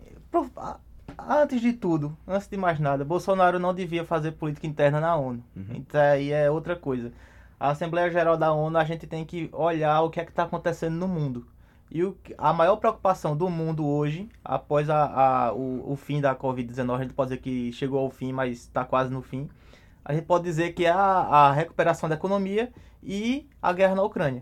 antes 1.17 1.59
de 1.59 1.73
tudo, 1.73 2.15
antes 2.27 2.47
de 2.47 2.55
mais 2.55 2.79
nada, 2.79 3.03
Bolsonaro 3.03 3.57
não 3.57 3.73
devia 3.73 4.05
fazer 4.05 4.33
política 4.33 4.67
interna 4.67 4.99
na 4.99 5.15
ONU. 5.15 5.43
Então 5.73 5.99
aí 5.99 6.31
é 6.31 6.51
outra 6.51 6.75
coisa. 6.75 7.11
A 7.59 7.71
Assembleia 7.71 8.11
Geral 8.11 8.37
da 8.37 8.53
ONU, 8.53 8.77
a 8.77 8.83
gente 8.83 9.07
tem 9.07 9.25
que 9.25 9.49
olhar 9.51 10.01
o 10.03 10.11
que 10.11 10.19
é 10.19 10.23
que 10.23 10.29
está 10.29 10.43
acontecendo 10.43 10.93
no 10.97 11.07
mundo. 11.07 11.47
E 11.89 12.03
o, 12.03 12.15
a 12.37 12.53
maior 12.53 12.75
preocupação 12.75 13.35
do 13.35 13.49
mundo 13.49 13.83
hoje, 13.87 14.29
após 14.45 14.87
a, 14.87 15.47
a- 15.47 15.53
o, 15.53 15.93
o 15.93 15.95
fim 15.95 16.21
da 16.21 16.35
Covid-19, 16.35 16.95
a 16.95 17.01
gente 17.01 17.13
pode 17.15 17.29
dizer 17.31 17.41
que 17.41 17.71
chegou 17.73 17.99
ao 18.01 18.11
fim, 18.11 18.31
mas 18.31 18.59
está 18.59 18.85
quase 18.85 19.11
no 19.11 19.23
fim. 19.23 19.49
A 20.07 20.13
gente 20.13 20.23
pode 20.23 20.45
dizer 20.45 20.71
que 20.71 20.85
é 20.85 20.89
a, 20.89 20.95
a 20.95 21.51
recuperação 21.51 22.07
da 22.07 22.15
economia 22.15 22.71
e 23.03 23.45
a 23.61 23.73
guerra 23.73 23.93
na 23.93 24.03
Ucrânia. 24.03 24.41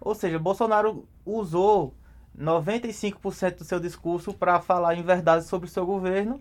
Ou 0.00 0.14
seja, 0.14 0.38
Bolsonaro 0.38 1.06
usou 1.26 1.94
95% 2.34 3.58
do 3.58 3.64
seu 3.64 3.78
discurso 3.78 4.32
para 4.32 4.58
falar 4.62 4.94
em 4.94 5.02
verdade 5.02 5.44
sobre 5.44 5.68
o 5.68 5.70
seu 5.70 5.84
governo 5.84 6.40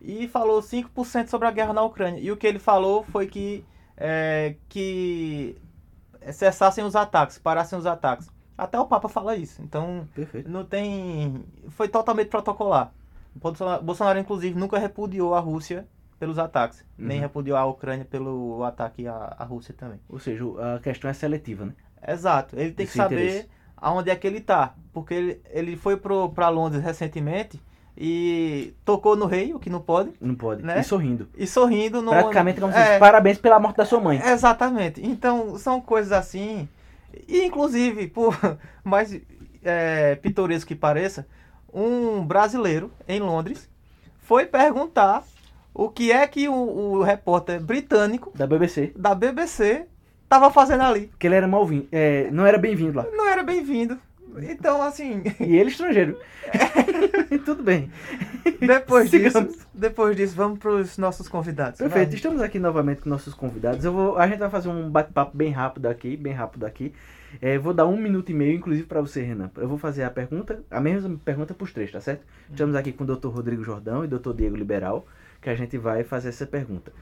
e 0.00 0.26
falou 0.26 0.60
5% 0.60 1.28
sobre 1.28 1.46
a 1.46 1.52
guerra 1.52 1.72
na 1.72 1.82
Ucrânia. 1.82 2.20
E 2.20 2.32
o 2.32 2.36
que 2.36 2.48
ele 2.48 2.58
falou 2.58 3.04
foi 3.04 3.28
que, 3.28 3.64
é, 3.96 4.56
que 4.68 5.56
cessassem 6.32 6.82
os 6.82 6.96
ataques, 6.96 7.38
parassem 7.38 7.78
os 7.78 7.86
ataques. 7.86 8.28
Até 8.58 8.76
o 8.80 8.86
Papa 8.86 9.08
fala 9.08 9.36
isso. 9.36 9.62
Então, 9.62 10.08
Perfeito. 10.16 10.50
não 10.50 10.64
tem. 10.64 11.44
Foi 11.68 11.86
totalmente 11.86 12.26
protocolar. 12.26 12.92
Bolsonaro, 13.36 13.84
Bolsonaro, 13.84 14.18
inclusive, 14.18 14.58
nunca 14.58 14.80
repudiou 14.80 15.32
a 15.32 15.38
Rússia 15.38 15.86
pelos 16.18 16.38
ataques, 16.38 16.84
nem 16.96 17.18
Uhum. 17.18 17.22
repudiou 17.22 17.56
a 17.56 17.64
Ucrânia 17.66 18.04
pelo 18.04 18.62
ataque 18.64 19.06
à, 19.06 19.36
à 19.38 19.44
Rússia 19.44 19.74
também. 19.76 20.00
Ou 20.08 20.18
seja, 20.18 20.44
a 20.76 20.80
questão 20.80 21.08
é 21.10 21.12
seletiva, 21.12 21.66
né? 21.66 21.72
Exato. 22.06 22.56
Ele 22.58 22.72
tem 22.72 22.86
que 22.86 22.92
saber 22.92 23.14
interesse. 23.28 23.48
aonde 23.76 24.10
é 24.10 24.16
que 24.16 24.26
ele 24.26 24.40
tá. 24.40 24.74
Porque 24.92 25.14
ele, 25.14 25.40
ele 25.50 25.76
foi 25.76 25.96
para 25.96 26.48
Londres 26.48 26.82
recentemente 26.82 27.60
e 27.96 28.74
tocou 28.84 29.16
no 29.16 29.26
rei, 29.26 29.52
o 29.54 29.58
que 29.58 29.68
não 29.70 29.80
pode, 29.80 30.12
Não 30.20 30.34
pode. 30.34 30.62
Né? 30.62 30.78
E 30.80 30.84
sorrindo. 30.84 31.28
e 31.36 31.46
sorrindo 31.46 32.00
no. 32.00 32.10
Praticamente 32.10 32.60
como 32.60 32.72
se 32.72 32.78
é, 32.78 32.98
parabéns 32.98 33.38
pela 33.38 33.58
morte 33.58 33.76
da 33.76 33.84
sua 33.84 34.00
mãe. 34.00 34.20
Exatamente. 34.24 35.04
Então, 35.04 35.58
são 35.58 35.80
coisas 35.80 36.12
assim. 36.12 36.68
E, 37.26 37.44
inclusive, 37.44 38.06
por 38.08 38.36
mais 38.84 39.20
é, 39.64 40.14
pitoresco 40.16 40.68
que 40.68 40.74
pareça, 40.76 41.26
um 41.72 42.24
brasileiro 42.24 42.90
em 43.08 43.18
Londres 43.20 43.68
foi 44.18 44.46
perguntar 44.46 45.24
o 45.78 45.88
que 45.88 46.10
é 46.10 46.26
que 46.26 46.48
o, 46.48 46.52
o 46.54 47.02
repórter 47.02 47.60
britânico 47.60 48.32
Da 48.34 48.46
BBC. 48.46 48.92
da 48.96 49.14
BBC 49.14 49.86
estava 50.24 50.50
fazendo 50.50 50.82
ali. 50.82 51.06
Porque 51.06 51.26
ele 51.28 51.36
era 51.36 51.46
mal 51.46 51.64
vindo. 51.64 51.86
É, 51.92 52.28
não 52.32 52.44
era 52.44 52.58
bem-vindo 52.58 52.98
lá. 52.98 53.06
Não 53.12 53.28
era 53.28 53.42
bem-vindo. 53.44 53.96
Então, 54.42 54.82
assim, 54.82 55.22
E 55.40 55.56
ele 55.56 55.70
estrangeiro. 55.70 56.18
Tudo 57.44 57.62
bem. 57.62 57.90
depois 58.60 59.10
disso, 59.10 59.48
depois 59.72 60.16
disso, 60.16 60.34
vamos 60.34 60.58
para 60.58 60.70
os 60.70 60.98
nossos 60.98 61.28
convidados. 61.28 61.78
Perfeito, 61.78 62.08
Vai. 62.08 62.16
estamos 62.16 62.42
aqui 62.42 62.58
novamente 62.58 63.02
com 63.02 63.08
nossos 63.08 63.32
convidados. 63.34 63.84
Eu 63.84 63.92
vou, 63.92 64.18
a 64.18 64.26
gente 64.26 64.38
vai 64.38 64.50
fazer 64.50 64.68
um 64.68 64.90
bate-papo 64.90 65.36
bem 65.36 65.50
rápido 65.50 65.86
aqui, 65.86 66.16
bem 66.16 66.32
rápido 66.32 66.64
aqui. 66.66 66.92
É, 67.40 67.58
vou 67.58 67.74
dar 67.74 67.86
um 67.86 67.96
minuto 67.96 68.30
e 68.30 68.34
meio, 68.34 68.56
inclusive, 68.56 68.86
para 68.86 69.00
você, 69.00 69.22
Renan. 69.22 69.50
Eu 69.56 69.68
vou 69.68 69.78
fazer 69.78 70.02
a 70.02 70.10
pergunta, 70.10 70.62
a 70.70 70.80
mesma 70.80 71.18
pergunta 71.24 71.54
para 71.54 71.64
os 71.64 71.72
três, 71.72 71.92
tá 71.92 72.00
certo? 72.00 72.24
Estamos 72.50 72.74
aqui 72.74 72.92
com 72.92 73.04
o 73.04 73.06
Dr. 73.06 73.28
Rodrigo 73.28 73.62
Jordão 73.62 74.04
e 74.04 74.08
Dr. 74.08 74.32
Diego 74.34 74.56
Liberal, 74.56 75.06
que 75.40 75.50
a 75.50 75.54
gente 75.54 75.76
vai 75.76 76.04
fazer 76.04 76.30
essa 76.30 76.46
pergunta. 76.46 76.92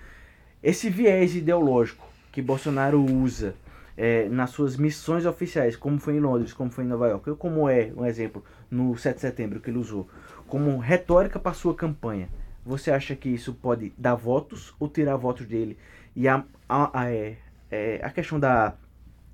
Esse 0.62 0.90
viés 0.90 1.35
ideológico 1.35 2.06
que 2.33 2.42
Bolsonaro 2.42 3.00
usa 3.00 3.54
é, 3.97 4.28
nas 4.28 4.50
suas 4.50 4.76
missões 4.76 5.25
oficiais, 5.25 5.76
como 5.76 5.99
foi 5.99 6.16
em 6.16 6.21
Londres, 6.21 6.52
como 6.52 6.71
foi 6.71 6.85
em 6.85 6.88
Nova 6.88 7.09
York, 7.09 7.30
ou 7.30 7.37
como 7.37 7.68
é, 7.68 7.92
um 7.97 8.04
exemplo, 8.04 8.45
no 8.71 8.97
7 8.97 9.14
de 9.14 9.21
setembro 9.21 9.61
que 9.61 9.71
ele 9.71 9.78
usou, 9.78 10.09
como 10.47 10.76
retórica 10.78 11.38
para 11.38 11.54
sua 11.54 11.75
campanha, 11.75 12.28
você 12.64 12.90
acha 12.90 13.14
que 13.14 13.28
isso 13.28 13.54
pode 13.54 13.92
dar 13.97 14.16
votos 14.16 14.75
ou 14.78 14.88
tirar 14.88 15.16
votos 15.16 15.47
dele? 15.47 15.78
E 16.14 16.26
a, 16.28 16.45
a, 16.68 17.00
a, 17.00 17.11
é, 17.11 17.37
é, 17.71 18.00
a 18.02 18.11
questão 18.11 18.40
da, 18.40 18.75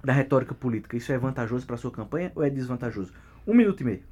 da 0.03 0.13
retórica 0.13 0.55
política, 0.55 0.97
isso 0.97 1.13
é 1.13 1.19
vantajoso 1.19 1.67
para 1.67 1.77
sua 1.77 1.91
campanha 1.91 2.33
ou 2.35 2.43
é 2.43 2.51
desvantajoso? 2.51 3.13
Um 3.47 3.55
minuto 3.55 3.81
e 3.81 3.85
meio. 3.85 4.03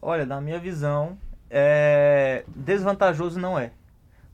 Olha, 0.00 0.26
na 0.26 0.40
minha 0.40 0.58
visão, 0.58 1.18
é... 1.48 2.44
desvantajoso 2.54 3.38
não 3.38 3.58
é. 3.58 3.72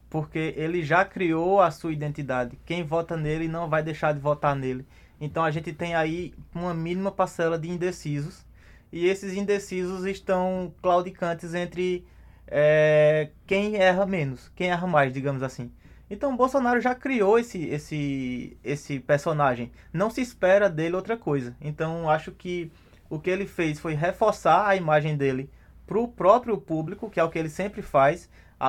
Porque 0.09 0.55
ele 0.57 0.85
já 0.85 1.05
criou 1.05 1.61
a 1.61 1.71
sua 1.71 1.93
identidade. 1.93 2.59
Quem 2.65 2.85
vota 2.85 3.17
nele 3.17 3.49
não 3.49 3.69
vai 3.69 3.83
deixar 3.83 4.13
de 4.13 4.21
votar 4.21 4.55
nele. 4.55 4.87
Então 5.21 5.45
a 5.45 5.51
gente 5.51 5.73
tem 5.73 5.95
aí 5.95 6.35
uma 6.55 6.75
mínima 6.75 7.11
parcela 7.11 7.59
de 7.59 7.69
indecisos. 7.71 8.45
E 8.93 9.07
esses 9.07 9.35
indecisos 9.35 10.05
estão 10.05 10.73
claudicantes 10.81 11.55
entre 11.55 12.07
é, 12.47 13.31
quem 13.47 13.77
erra 13.77 14.07
menos, 14.07 14.51
quem 14.55 14.71
erra 14.71 14.87
mais, 14.87 15.13
digamos 15.13 15.43
assim. 15.43 15.71
Então 16.09 16.37
Bolsonaro 16.37 16.81
já 16.81 16.95
criou 16.95 17.39
esse, 17.39 17.65
esse, 17.65 18.57
esse 18.63 19.01
personagem. 19.01 19.73
Não 19.93 20.11
se 20.11 20.21
espera 20.21 20.69
dele 20.71 20.95
outra 20.97 21.17
coisa. 21.17 21.57
Então 21.61 22.09
acho 22.09 22.31
que 22.33 22.71
o 23.11 23.19
que 23.19 23.31
ele 23.31 23.47
fez 23.47 23.79
foi 23.81 23.95
reforçar 23.95 24.67
a 24.67 24.77
imagem 24.77 25.17
dele 25.17 25.51
para 25.87 25.99
o 25.99 26.09
próprio 26.09 26.59
público, 26.59 27.11
que 27.11 27.19
é 27.21 27.25
o 27.25 27.31
que 27.31 27.39
ele 27.39 27.49
sempre 27.49 27.83
faz. 27.83 28.29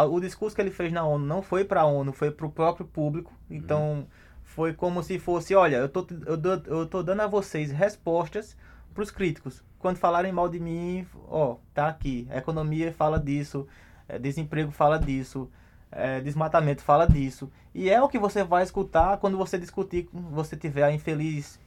O 0.10 0.20
discurso 0.20 0.56
que 0.56 0.62
ele 0.62 0.72
fez 0.72 0.92
na 0.92 1.06
ONU 1.06 1.26
não 1.26 1.42
foi 1.42 1.64
para 1.64 1.82
a 1.82 1.86
ONU, 1.86 2.12
foi 2.12 2.32
para 2.32 2.46
o 2.46 2.52
próprio 2.52 2.86
público. 2.86 3.32
Então 3.50 4.08
foi 4.44 4.74
como 4.74 5.04
se 5.04 5.20
fosse, 5.20 5.54
olha, 5.56 5.78
eu 5.78 5.90
tô, 5.90 6.06
eu, 6.26 6.38
dou- 6.38 6.62
eu 6.66 6.86
tô 6.88 7.04
dando 7.04 7.22
a 7.22 7.28
vocês 7.28 7.72
respostas 7.72 8.58
para 8.94 9.04
os 9.04 9.12
críticos. 9.12 9.64
Quando 9.80 9.98
falarem 9.98 10.32
mal 10.32 10.50
de 10.50 10.60
mim, 10.60 11.06
ó, 11.28 11.58
tá 11.74 11.88
aqui. 11.88 12.28
A 12.32 12.38
economia 12.38 12.92
fala 12.92 13.20
disso, 13.20 13.68
eh, 14.10 14.18
desemprego 14.18 14.72
fala 14.72 14.98
disso, 14.98 15.50
eh, 15.92 16.22
desmatamento 16.22 16.82
fala 16.82 17.08
disso. 17.08 17.52
E 17.74 17.90
é 17.90 18.02
o 18.02 18.08
que 18.10 18.18
você 18.20 18.44
vai 18.44 18.64
escutar 18.64 19.18
quando 19.18 19.38
você 19.38 19.58
discutir, 19.58 20.08
você 20.14 20.56
tiver 20.56 20.84
a 20.84 20.92
infeliz 20.92 21.60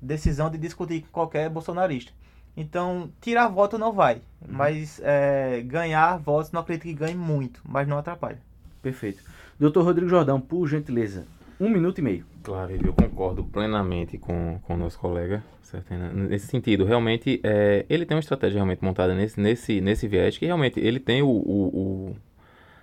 decisão 0.00 0.48
de 0.50 0.56
discutir 0.58 1.02
com 1.02 1.08
qualquer 1.10 1.48
bolsonarista. 1.50 2.12
Então, 2.56 3.10
tirar 3.20 3.48
voto 3.48 3.78
não 3.78 3.92
vai, 3.92 4.20
mas 4.46 5.00
eh, 5.04 5.62
ganhar 5.66 6.16
votos 6.18 6.50
não 6.50 6.60
acredito 6.60 6.84
que 6.84 6.94
ganhe 6.94 7.14
muito, 7.14 7.60
mas 7.64 7.86
não 7.86 7.98
atrapalha. 7.98 8.38
Perfeito. 8.82 9.22
Doutor 9.58 9.84
Rodrigo 9.84 10.08
Jordão, 10.08 10.40
por 10.40 10.66
gentileza, 10.66 11.26
um 11.60 11.68
minuto 11.68 11.98
e 11.98 12.02
meio. 12.02 12.24
Claro, 12.42 12.72
eu 12.72 12.92
concordo 12.92 13.44
plenamente 13.44 14.16
com, 14.18 14.58
com 14.62 14.74
o 14.74 14.76
nosso 14.76 14.98
colega, 14.98 15.44
certo? 15.62 15.92
Nesse 15.94 16.46
sentido, 16.46 16.84
realmente, 16.84 17.40
é, 17.44 17.84
ele 17.90 18.06
tem 18.06 18.16
uma 18.16 18.20
estratégia 18.20 18.56
realmente 18.56 18.82
montada 18.82 19.14
nesse, 19.14 19.38
nesse, 19.40 19.80
nesse 19.80 20.08
viés, 20.08 20.38
que 20.38 20.46
realmente 20.46 20.80
ele 20.80 20.98
tem 20.98 21.20
o, 21.22 21.28
o, 21.28 21.66
o- 21.68 22.16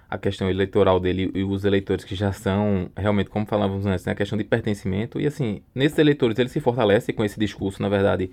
a 0.10 0.18
questão 0.18 0.50
eleitoral 0.50 1.00
dele 1.00 1.32
e 1.34 1.44
os 1.44 1.66
eleitores 1.66 2.06
que 2.06 2.16
já 2.16 2.32
são, 2.32 2.90
realmente, 2.96 3.30
como 3.30 3.46
falávamos 3.46 3.86
antes, 3.86 4.06
né, 4.06 4.12
a 4.12 4.16
questão 4.16 4.38
de 4.38 4.44
pertencimento. 4.44 5.20
E 5.20 5.28
assim, 5.28 5.62
nesses 5.74 5.98
eleitores 5.98 6.38
ele 6.40 6.50
se 6.50 6.60
fortalece 6.60 7.12
com 7.14 7.24
esse 7.26 7.40
discurso, 7.40 7.82
na 7.82 7.90
verdade, 7.90 8.30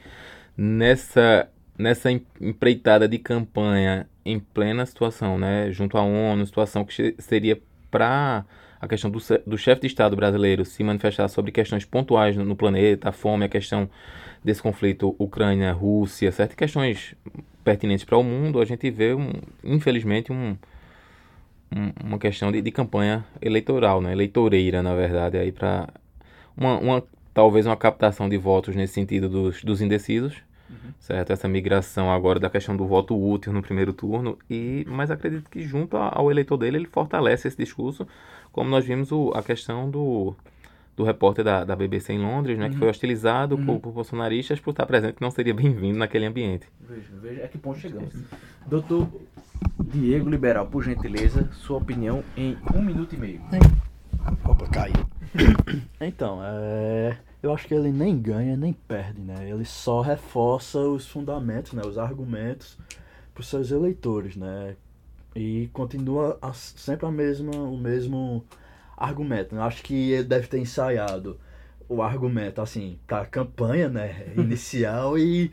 nessa, 0.57 1.49
nessa 1.79 2.11
em- 2.11 2.25
empreitada 2.41 3.09
de 3.09 3.19
campanha 3.19 4.07
em 4.25 4.39
plena 4.39 4.87
situação, 4.87 5.39
né, 5.39 5.71
junto 5.71 5.97
à 5.99 6.03
ONU, 6.03 6.45
situação 6.47 6.85
que 6.85 7.15
seria 7.19 7.61
para 7.91 8.45
a 8.81 8.89
questão 8.89 9.11
do, 9.11 9.19
do 9.47 9.57
chefe 9.57 9.83
de 9.83 9.87
Estado 9.87 10.17
brasileiro 10.17 10.65
se 10.65 10.83
manifestar 10.83 11.29
sobre 11.29 11.53
questões 11.53 11.85
pontuais 11.85 12.37
no, 12.37 12.45
no 12.45 12.57
planeta, 12.57 13.09
a 13.09 13.13
fome, 13.13 13.45
a 13.45 13.49
questão 13.49 13.89
desse 14.45 14.61
conflito 14.61 15.15
Ucrânia-Rússia, 15.19 16.33
certas 16.33 16.57
questões 16.57 17.15
pertinentes 17.65 18.05
para 18.05 18.19
o 18.19 18.25
mundo, 18.25 18.61
a 18.61 18.65
gente 18.65 18.91
vê, 18.91 19.15
um, 19.15 19.31
infelizmente, 19.63 20.33
um- 20.33 20.57
uma 22.05 22.19
questão 22.19 22.53
de, 22.53 22.61
de 22.63 22.71
campanha 22.71 23.25
eleitoral, 23.41 24.01
né? 24.01 24.13
eleitoreira, 24.13 24.83
na 24.83 24.95
verdade, 24.95 25.39
aí 25.39 25.53
para 25.53 25.89
uma, 26.57 26.79
uma- 26.79 27.03
talvez 27.35 27.67
uma 27.67 27.77
captação 27.77 28.29
de 28.29 28.37
votos 28.37 28.77
nesse 28.77 28.95
sentido 28.95 29.29
dos, 29.29 29.63
dos 29.65 29.81
indecisos, 29.81 30.37
certo? 31.01 31.33
Essa 31.33 31.49
migração 31.49 32.11
agora 32.13 32.39
da 32.41 32.51
questão 32.51 32.77
do 32.77 32.87
voto 32.87 33.17
útil 33.17 33.53
no 33.53 33.63
primeiro 33.63 33.93
turno, 33.93 34.39
e 34.51 34.85
mas 34.89 35.11
acredito 35.11 35.51
que 35.51 35.63
junto 35.63 35.97
ao 35.97 36.31
eleitor 36.31 36.57
dele 36.57 36.77
ele 36.79 36.87
fortalece 36.87 37.49
esse 37.49 37.57
discurso, 37.57 38.07
como 38.53 38.69
nós 38.71 38.85
vimos 38.85 39.11
o, 39.13 39.33
a 39.35 39.43
questão 39.43 39.91
do, 39.91 40.35
do 40.97 41.05
repórter 41.05 41.45
da, 41.45 41.65
da 41.65 41.75
BBC 41.75 42.13
em 42.13 42.19
Londres, 42.19 42.59
né, 42.59 42.69
que 42.69 42.77
foi 42.77 42.89
hostilizado 42.89 43.57
por, 43.59 43.81
por 43.81 43.93
bolsonaristas 43.93 44.61
por 44.61 44.71
estar 44.73 44.85
presente, 44.87 45.15
que 45.15 45.23
não 45.23 45.31
seria 45.31 45.55
bem-vindo 45.55 45.99
naquele 45.99 46.27
ambiente. 46.27 46.67
Veja, 46.81 47.09
veja 47.21 47.45
a 47.45 47.49
que 47.49 47.57
ponto 47.59 47.79
chegamos. 47.79 48.15
Doutor 48.67 49.09
Diego 49.85 50.29
Liberal, 50.29 50.67
por 50.67 50.83
gentileza, 50.85 51.49
sua 51.53 51.79
opinião 51.79 52.23
em 52.37 52.57
um 52.75 52.83
minuto 52.83 53.15
e 53.15 53.19
meio. 53.19 53.41
Opa, 54.45 54.67
caiu. 54.69 54.95
Então, 56.01 56.41
é, 56.43 57.17
eu 57.43 57.55
acho 57.55 57.67
que 57.67 57.73
ele 57.75 57.91
nem 57.93 58.19
ganha 58.21 58.57
nem 58.57 58.73
perde, 58.73 59.21
né? 59.21 59.49
Ele 59.49 59.65
só 59.65 60.01
reforça 60.01 60.79
os 60.79 61.07
fundamentos, 61.09 61.73
né? 61.73 61.83
Os 61.87 61.97
argumentos 61.97 62.77
para 63.33 63.41
os 63.41 63.47
seus 63.49 63.71
eleitores, 63.71 64.37
né? 64.37 64.75
E 65.35 65.71
continua 65.73 66.39
a- 66.43 66.53
sempre 66.53 67.07
a 67.07 67.11
mesma, 67.11 67.53
o 67.55 67.79
mesmo 67.79 68.45
argumento. 69.03 69.55
né? 69.55 69.61
Eu 69.61 69.65
acho 69.65 69.83
que 69.83 70.13
ele 70.13 70.25
deve 70.25 70.47
ter 70.47 70.59
ensaiado 70.59 71.39
o 71.89 72.03
argumento, 72.03 72.61
assim, 72.61 72.99
para 73.07 73.23
a 73.23 73.27
campanha, 73.27 73.89
né? 73.89 74.33
Inicial 74.37 75.19
e 75.19 75.53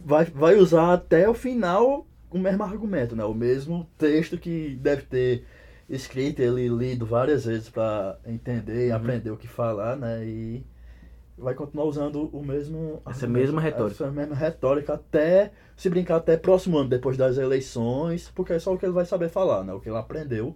vai, 0.00 0.24
vai 0.24 0.56
usar 0.56 0.92
até 0.92 1.28
o 1.28 1.34
final 1.34 2.06
o 2.30 2.38
mesmo 2.38 2.62
argumento, 2.62 3.16
né? 3.16 3.24
O 3.24 3.34
mesmo 3.34 3.88
texto 3.96 4.36
que 4.36 4.78
deve 4.80 5.02
ter 5.02 5.44
escrito, 5.88 6.40
ele 6.40 6.68
lido 6.68 7.06
várias 7.06 7.46
vezes 7.46 7.68
para 7.68 8.18
entender 8.26 8.88
e 8.88 8.92
aprender 8.92 9.30
o 9.30 9.36
que 9.36 9.48
falar, 9.48 9.96
né? 9.96 10.24
E 10.24 10.66
vai 11.36 11.54
continuar 11.54 11.84
usando 11.84 12.28
o 12.32 12.42
mesmo 12.42 13.00
Essa 13.06 13.26
mesma 13.26 13.60
retórica. 13.60 14.04
Essa 14.04 14.12
mesma 14.12 14.34
retórica 14.34 14.94
até 14.94 15.52
se 15.76 15.88
brincar 15.88 16.16
até 16.16 16.36
próximo 16.36 16.76
ano, 16.76 16.88
depois 16.88 17.16
das 17.16 17.38
eleições, 17.38 18.30
porque 18.34 18.52
é 18.52 18.58
só 18.58 18.74
o 18.74 18.78
que 18.78 18.84
ele 18.84 18.92
vai 18.92 19.06
saber 19.06 19.28
falar, 19.28 19.64
né? 19.64 19.72
O 19.72 19.80
que 19.80 19.88
ele 19.88 19.96
aprendeu 19.96 20.54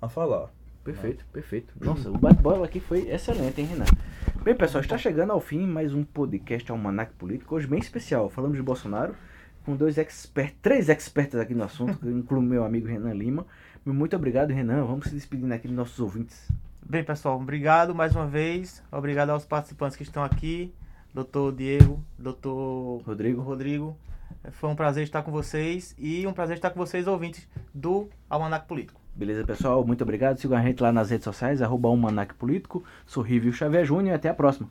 a 0.00 0.08
falar. 0.08 0.50
Perfeito, 0.88 1.26
perfeito. 1.30 1.74
Nossa, 1.78 2.08
o 2.08 2.16
bate-bola 2.16 2.64
aqui 2.64 2.80
foi 2.80 3.10
excelente, 3.10 3.60
hein, 3.60 3.66
Renan? 3.66 3.84
Bem, 4.42 4.54
pessoal, 4.54 4.80
está 4.80 4.96
chegando 4.96 5.34
ao 5.34 5.38
fim 5.38 5.66
mais 5.66 5.92
um 5.92 6.02
podcast 6.02 6.72
Almanac 6.72 7.12
Político, 7.12 7.54
hoje 7.54 7.66
bem 7.66 7.78
especial. 7.78 8.30
Falamos 8.30 8.56
de 8.56 8.62
Bolsonaro, 8.62 9.14
com 9.66 9.76
dois 9.76 9.98
experts, 9.98 10.56
três 10.62 10.88
expertos 10.88 11.38
aqui 11.38 11.52
no 11.54 11.62
assunto, 11.62 11.98
que 11.98 12.08
incluo 12.08 12.40
meu 12.40 12.64
amigo 12.64 12.88
Renan 12.88 13.12
Lima. 13.12 13.44
Muito 13.84 14.16
obrigado, 14.16 14.50
Renan. 14.50 14.82
Vamos 14.86 15.08
se 15.08 15.14
despedindo 15.14 15.52
aqui 15.52 15.68
dos 15.68 15.76
nossos 15.76 16.00
ouvintes. 16.00 16.50
Bem, 16.82 17.04
pessoal, 17.04 17.38
obrigado 17.38 17.94
mais 17.94 18.16
uma 18.16 18.26
vez. 18.26 18.82
Obrigado 18.90 19.28
aos 19.28 19.44
participantes 19.44 19.94
que 19.94 20.04
estão 20.04 20.24
aqui. 20.24 20.72
Doutor 21.12 21.54
Diego, 21.54 22.02
doutor 22.18 23.02
Rodrigo. 23.02 23.42
Rodrigo. 23.42 23.94
Foi 24.52 24.70
um 24.70 24.74
prazer 24.74 25.04
estar 25.04 25.22
com 25.22 25.30
vocês 25.30 25.94
e 25.98 26.26
um 26.26 26.32
prazer 26.32 26.56
estar 26.56 26.70
com 26.70 26.78
vocês, 26.78 27.06
ouvintes 27.06 27.46
do 27.74 28.08
Almanac 28.30 28.66
Político. 28.66 28.98
Beleza, 29.18 29.44
pessoal? 29.44 29.84
Muito 29.84 30.02
obrigado. 30.02 30.38
Sigam 30.38 30.56
a 30.56 30.62
gente 30.62 30.80
lá 30.80 30.92
nas 30.92 31.10
redes 31.10 31.24
sociais, 31.24 31.60
arroba 31.60 31.88
Almanac 31.88 32.34
Político. 32.34 32.84
Sou 33.04 33.20
Rívio 33.20 33.52
Xavier 33.52 33.84
Júnior 33.84 34.12
e 34.12 34.14
até 34.14 34.28
a 34.28 34.34
próxima. 34.34 34.70